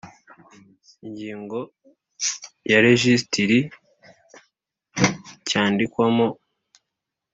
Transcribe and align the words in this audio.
Ingingo 1.05 1.59
ya 2.69 2.77
rejisitiri 2.83 3.59
cyandikwamo 5.47 6.27